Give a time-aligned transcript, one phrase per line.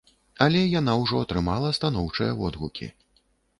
[0.45, 2.93] Але яна ўжо атрымала станоўчыя водгукі.